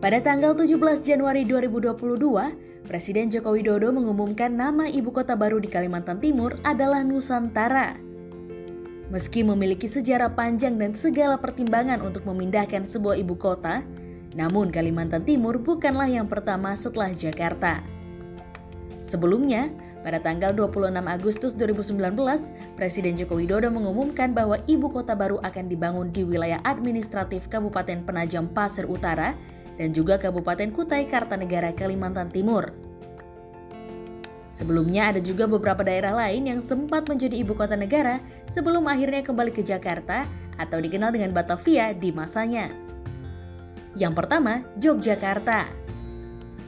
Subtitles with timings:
[0.00, 6.16] Pada tanggal 17 Januari 2022, Presiden Joko Widodo mengumumkan nama ibu kota baru di Kalimantan
[6.24, 8.00] Timur adalah Nusantara.
[9.12, 13.84] Meski memiliki sejarah panjang dan segala pertimbangan untuk memindahkan sebuah ibu kota,
[14.32, 17.84] namun Kalimantan Timur bukanlah yang pertama setelah Jakarta.
[19.04, 19.68] Sebelumnya,
[20.00, 22.08] pada tanggal 26 Agustus 2019,
[22.72, 28.48] Presiden Joko Widodo mengumumkan bahwa ibu kota baru akan dibangun di wilayah administratif Kabupaten Penajam
[28.48, 32.68] Pasir Utara dan juga Kabupaten Kutai Kartanegara Kalimantan Timur.
[34.52, 39.56] Sebelumnya ada juga beberapa daerah lain yang sempat menjadi ibu kota negara sebelum akhirnya kembali
[39.56, 40.28] ke Jakarta
[40.60, 42.68] atau dikenal dengan Batavia di masanya.
[43.96, 45.64] Yang pertama, Yogyakarta.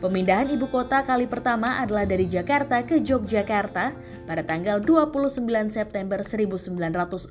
[0.00, 3.92] Pemindahan ibu kota kali pertama adalah dari Jakarta ke Yogyakarta
[4.26, 7.28] pada tanggal 29 September 1945.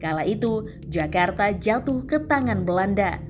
[0.00, 3.29] Kala itu, Jakarta jatuh ke tangan Belanda.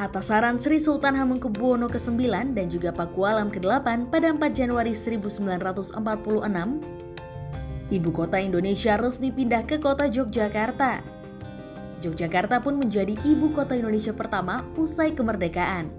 [0.00, 2.24] Atas saran Sri Sultan Hamengkubuwono ke-9
[2.56, 5.92] dan juga Pakualam ke-8 pada 4 Januari 1946,
[7.92, 11.04] ibu kota Indonesia resmi pindah ke kota Yogyakarta.
[12.00, 15.92] Yogyakarta pun menjadi ibu kota Indonesia pertama usai kemerdekaan.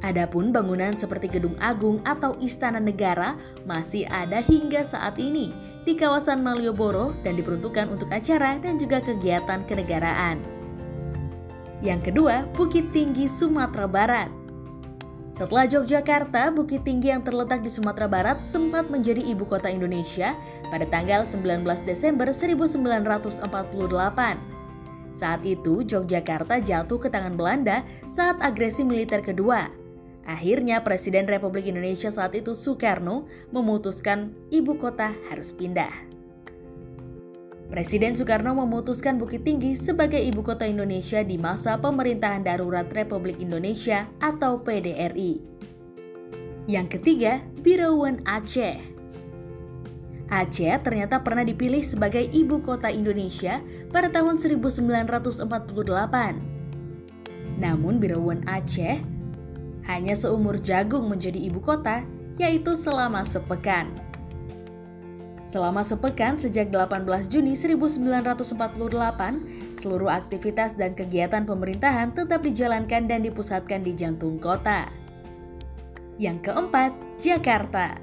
[0.00, 3.36] Adapun bangunan seperti Gedung Agung atau Istana Negara
[3.68, 5.52] masih ada hingga saat ini
[5.84, 10.57] di kawasan Malioboro dan diperuntukkan untuk acara dan juga kegiatan kenegaraan.
[11.78, 14.30] Yang kedua, Bukit Tinggi Sumatera Barat.
[15.30, 20.34] Setelah Yogyakarta, Bukit Tinggi yang terletak di Sumatera Barat sempat menjadi ibu kota Indonesia
[20.66, 23.46] pada tanggal 19 Desember 1948.
[25.14, 29.70] Saat itu, Yogyakarta jatuh ke tangan Belanda saat agresi militer kedua.
[30.26, 36.17] Akhirnya, Presiden Republik Indonesia saat itu Soekarno memutuskan ibu kota harus pindah.
[37.68, 44.08] Presiden Soekarno memutuskan Bukit Tinggi sebagai ibu kota Indonesia di masa pemerintahan darurat Republik Indonesia
[44.24, 45.36] atau PDRI.
[46.64, 48.80] Yang ketiga, Birawan Aceh.
[50.32, 53.60] Aceh ternyata pernah dipilih sebagai ibu kota Indonesia
[53.92, 55.44] pada tahun 1948.
[57.60, 58.96] Namun Birawan Aceh
[59.92, 62.00] hanya seumur jagung menjadi ibu kota,
[62.40, 64.07] yaitu selama sepekan.
[65.48, 68.52] Selama sepekan sejak 18 Juni 1948,
[69.80, 74.92] seluruh aktivitas dan kegiatan pemerintahan tetap dijalankan dan dipusatkan di jantung kota.
[76.20, 77.96] Yang keempat, Jakarta.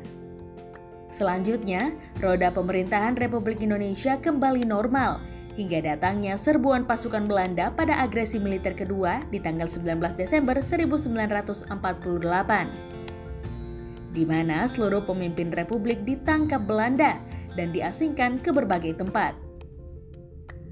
[1.13, 5.21] Selanjutnya, roda pemerintahan Republik Indonesia kembali normal
[5.53, 12.95] hingga datangnya serbuan pasukan Belanda pada agresi militer kedua di tanggal 19 Desember 1948
[14.15, 17.19] di mana seluruh pemimpin republik ditangkap Belanda
[17.55, 19.35] dan diasingkan ke berbagai tempat.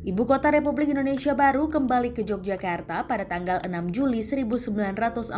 [0.04, 5.32] Ibu kota Republik Indonesia baru kembali ke Yogyakarta pada tanggal 6 Juli 1949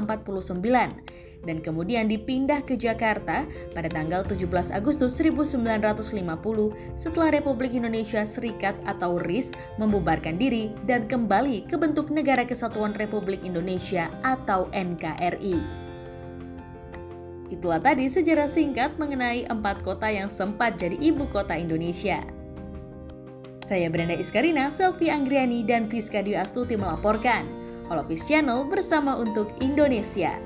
[1.46, 3.46] dan kemudian dipindah ke Jakarta
[3.78, 11.70] pada tanggal 17 Agustus 1950 setelah Republik Indonesia Serikat atau RIS membubarkan diri dan kembali
[11.70, 15.85] ke bentuk Negara Kesatuan Republik Indonesia atau NKRI.
[17.54, 22.26] Itulah tadi sejarah singkat mengenai empat kota yang sempat jadi ibu kota Indonesia.
[23.66, 27.46] Saya Brenda Iskarina, Selvi Anggriani, dan Fiska Dwi Astuti melaporkan.
[27.90, 30.38] Holopis Channel bersama untuk Indonesia.